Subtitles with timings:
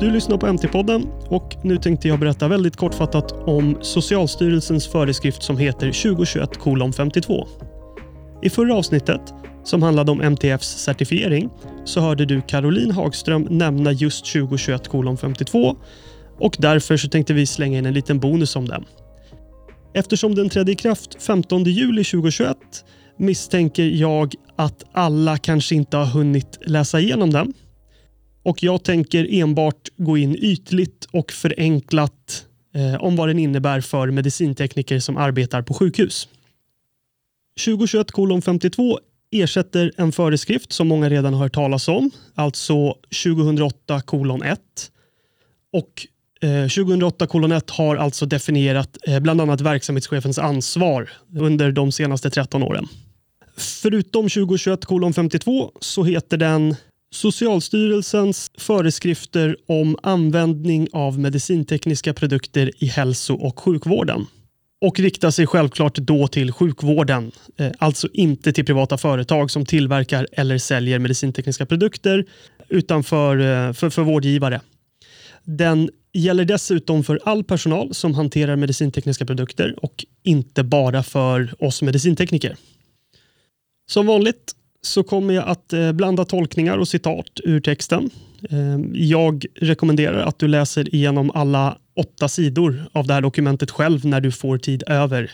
[0.00, 5.58] Du lyssnar på MT-podden och nu tänkte jag berätta väldigt kortfattat om Socialstyrelsens föreskrift som
[5.58, 7.48] heter 2021 52.
[8.42, 9.20] I förra avsnittet,
[9.64, 11.50] som handlade om MTFs certifiering,
[11.84, 14.82] så hörde du Caroline Hagström nämna just 2021
[15.20, 15.76] 52
[16.38, 18.84] och därför så tänkte vi slänga in en liten bonus om den.
[19.94, 22.56] Eftersom den trädde i kraft 15 juli 2021
[23.18, 27.52] misstänker jag att alla kanske inte har hunnit läsa igenom den
[28.46, 34.10] och jag tänker enbart gå in ytligt och förenklat eh, om vad den innebär för
[34.10, 36.28] medicintekniker som arbetar på sjukhus.
[37.64, 38.98] 2021 52
[39.30, 44.02] ersätter en föreskrift som många redan har hört talas om, alltså 2008
[44.44, 44.60] 1.
[45.72, 46.06] Och
[46.40, 52.62] eh, 2008 1 har alltså definierat eh, bland annat verksamhetschefens ansvar under de senaste 13
[52.62, 52.88] åren.
[53.56, 54.80] Förutom 2021
[55.14, 56.76] 52 så heter den
[57.10, 64.26] Socialstyrelsens föreskrifter om användning av medicintekniska produkter i hälso och sjukvården
[64.80, 70.26] och riktar sig självklart då till sjukvården, eh, alltså inte till privata företag som tillverkar
[70.32, 72.24] eller säljer medicintekniska produkter
[72.68, 74.60] utan för, eh, för, för vårdgivare.
[75.44, 81.82] Den gäller dessutom för all personal som hanterar medicintekniska produkter och inte bara för oss
[81.82, 82.56] medicintekniker.
[83.90, 88.10] Som vanligt så kommer jag att eh, blanda tolkningar och citat ur texten.
[88.50, 94.06] Eh, jag rekommenderar att du läser igenom alla åtta sidor av det här dokumentet själv
[94.06, 95.30] när du får tid över.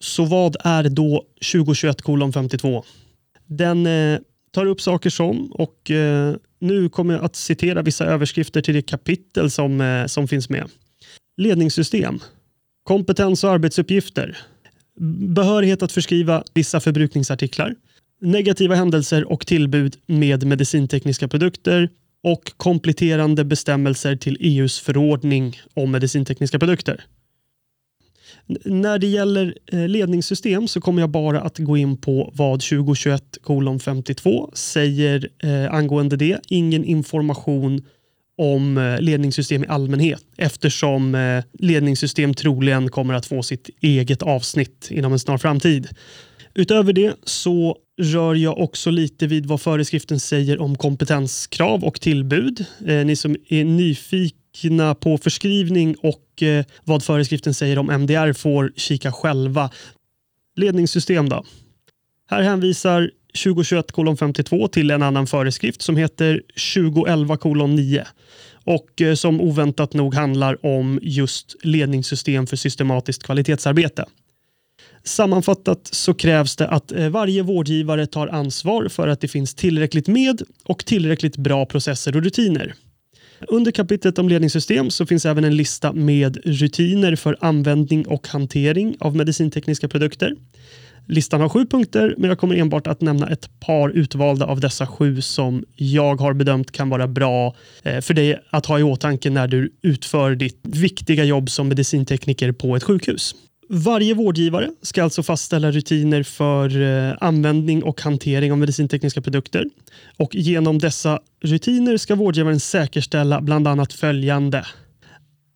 [0.00, 1.96] Så vad är då 2021
[2.34, 2.84] 52?
[3.46, 4.18] Den eh,
[4.50, 5.90] tar upp saker som och
[6.58, 10.70] nu kommer jag att citera vissa överskrifter till det kapitel som, som finns med.
[11.36, 12.20] Ledningssystem,
[12.82, 14.38] kompetens och arbetsuppgifter,
[15.28, 17.74] behörighet att förskriva vissa förbrukningsartiklar,
[18.22, 21.88] negativa händelser och tillbud med medicintekniska produkter
[22.22, 27.04] och kompletterande bestämmelser till EUs förordning om medicintekniska produkter.
[28.64, 33.38] När det gäller eh, ledningssystem så kommer jag bara att gå in på vad 2021
[33.84, 36.40] 52 säger eh, angående det.
[36.48, 37.82] Ingen information
[38.38, 44.88] om eh, ledningssystem i allmänhet eftersom eh, ledningssystem troligen kommer att få sitt eget avsnitt
[44.90, 45.88] inom en snar framtid.
[46.54, 52.66] Utöver det så rör jag också lite vid vad föreskriften säger om kompetenskrav och tillbud.
[52.86, 58.72] Eh, ni som är nyfikna på förskrivning och eh, vad föreskriften säger om MDR får
[58.76, 59.70] kika själva.
[60.56, 61.44] Ledningssystem då?
[62.30, 63.10] Här hänvisar
[63.44, 63.86] 2021
[64.18, 66.42] 52 till en annan föreskrift som heter
[66.74, 68.06] 2011 9
[68.64, 74.04] och eh, som oväntat nog handlar om just ledningssystem för systematiskt kvalitetsarbete.
[75.04, 80.08] Sammanfattat så krävs det att eh, varje vårdgivare tar ansvar för att det finns tillräckligt
[80.08, 82.74] med och tillräckligt bra processer och rutiner.
[83.48, 88.96] Under kapitlet om ledningssystem så finns även en lista med rutiner för användning och hantering
[89.00, 90.36] av medicintekniska produkter.
[91.06, 94.86] Listan har sju punkter, men jag kommer enbart att nämna ett par utvalda av dessa
[94.86, 99.30] sju som jag har bedömt kan vara bra eh, för dig att ha i åtanke
[99.30, 103.34] när du utför ditt viktiga jobb som medicintekniker på ett sjukhus.
[103.74, 109.64] Varje vårdgivare ska alltså fastställa rutiner för eh, användning och hantering av medicintekniska produkter.
[110.16, 114.66] Och genom dessa rutiner ska vårdgivaren säkerställa bland annat följande.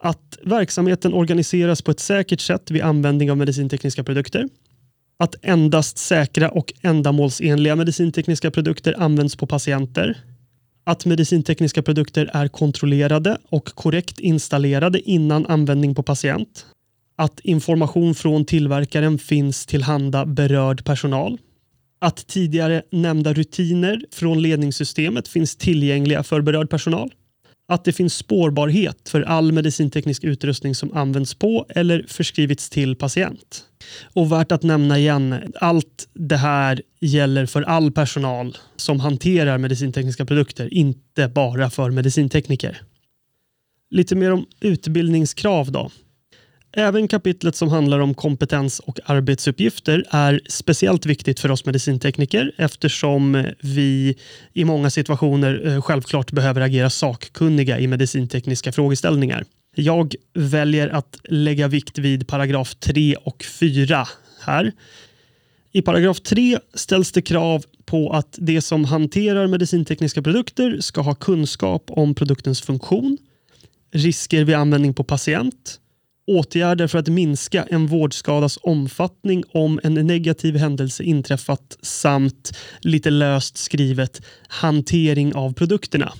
[0.00, 4.48] Att verksamheten organiseras på ett säkert sätt vid användning av medicintekniska produkter.
[5.18, 10.18] Att endast säkra och ändamålsenliga medicintekniska produkter används på patienter.
[10.84, 16.66] Att medicintekniska produkter är kontrollerade och korrekt installerade innan användning på patient
[17.16, 21.38] att information från tillverkaren finns tillhanda berörd personal,
[21.98, 27.14] att tidigare nämnda rutiner från ledningssystemet finns tillgängliga för berörd personal,
[27.68, 33.64] att det finns spårbarhet för all medicinteknisk utrustning som används på eller förskrivits till patient.
[34.12, 40.26] Och värt att nämna igen, allt det här gäller för all personal som hanterar medicintekniska
[40.26, 42.82] produkter, inte bara för medicintekniker.
[43.90, 45.90] Lite mer om utbildningskrav då.
[46.76, 53.46] Även kapitlet som handlar om kompetens och arbetsuppgifter är speciellt viktigt för oss medicintekniker eftersom
[53.60, 54.16] vi
[54.52, 59.44] i många situationer eh, självklart behöver agera sakkunniga i medicintekniska frågeställningar.
[59.74, 64.08] Jag väljer att lägga vikt vid paragraf 3 och 4
[64.40, 64.72] här.
[65.72, 71.14] I paragraf 3 ställs det krav på att det som hanterar medicintekniska produkter ska ha
[71.14, 73.18] kunskap om produktens funktion,
[73.92, 75.80] risker vid användning på patient,
[76.26, 83.56] åtgärder för att minska en vårdskadas omfattning om en negativ händelse inträffat samt lite löst
[83.56, 86.12] skrivet hantering av produkterna.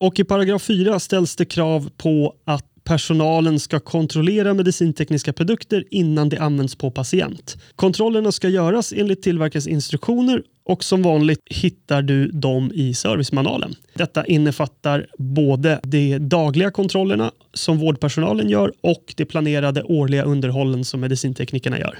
[0.00, 6.28] Och i paragraf 4 ställs det krav på att personalen ska kontrollera medicintekniska produkter innan
[6.28, 7.56] de används på patient.
[7.76, 13.74] Kontrollerna ska göras enligt tillverkarens instruktioner och som vanligt hittar du dem i servicemanualen.
[13.94, 21.00] Detta innefattar både de dagliga kontrollerna som vårdpersonalen gör och de planerade årliga underhållen som
[21.00, 21.98] medicinteknikerna gör.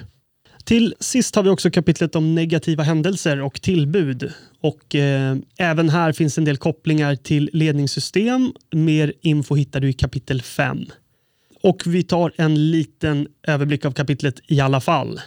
[0.63, 4.33] Till sist har vi också kapitlet om negativa händelser och tillbud.
[4.61, 8.53] Och eh, även här finns en del kopplingar till ledningssystem.
[8.71, 10.85] Mer info hittar du i kapitel 5.
[11.61, 15.19] Och vi tar en liten överblick av kapitlet i alla fall.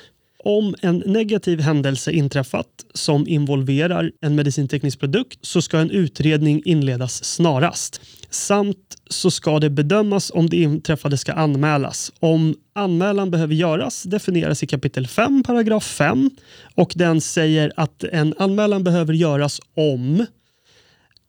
[0.49, 7.25] Om en negativ händelse inträffat som involverar en medicinteknisk produkt så ska en utredning inledas
[7.25, 8.01] snarast.
[8.31, 12.13] Samt så ska det bedömas om det inträffade ska anmälas.
[12.21, 16.31] Om anmälan behöver göras definieras i kapitel 5, paragraf 5
[16.75, 20.27] och den säger att en anmälan behöver göras om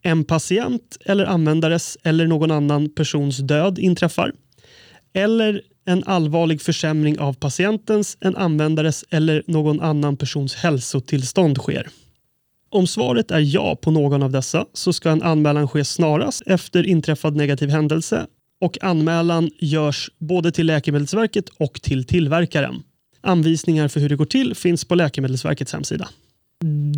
[0.02, 4.32] en patient eller användares eller någon annan persons död inträffar
[5.14, 11.88] eller en allvarlig försämring av patientens, en användares eller någon annan persons hälsotillstånd sker.
[12.70, 16.88] Om svaret är ja på någon av dessa så ska en anmälan ske snarast efter
[16.88, 18.28] inträffad negativ händelse
[18.62, 22.84] och anmälan görs både till Läkemedelsverket och till tillverkaren.
[23.22, 26.10] Anvisningar för hur det går till finns på Läkemedelsverkets hemsida.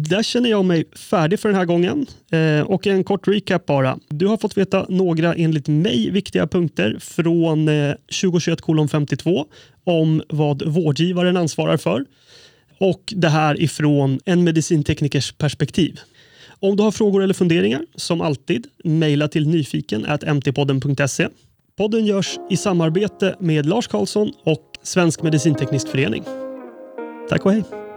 [0.10, 2.06] Där känner jag mig färdig för den här gången.
[2.32, 4.00] Eh, och en kort recap bara.
[4.10, 8.60] Du har fått veta några enligt mig viktiga punkter från eh, 2021
[8.92, 9.46] 52
[9.84, 12.06] om vad vårdgivaren ansvarar för
[12.78, 16.00] och det här ifrån en medicinteknikers perspektiv.
[16.60, 21.28] Om du har frågor eller funderingar, som alltid, mejla till nyfiken mtpodden.se.
[21.78, 26.24] Podden görs i samarbete med Lars Karlsson och Svensk Medicinteknisk Förening.
[27.30, 27.89] Tack och hej!